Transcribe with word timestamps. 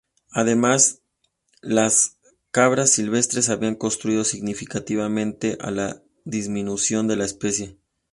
Además, 0.31 1.03
las 1.61 2.17
cabras 2.49 2.89
silvestres 2.89 3.49
habían 3.49 3.75
contribuido 3.75 4.23
significativamente 4.23 5.59
a 5.61 5.69
la 5.69 6.01
disminución 6.25 7.07
de 7.07 7.17
la 7.17 7.25
especie. 7.25 7.77